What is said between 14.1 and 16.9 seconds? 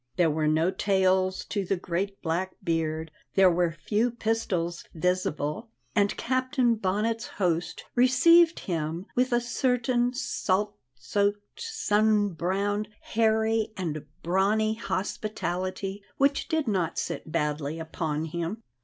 brawny hospitality which did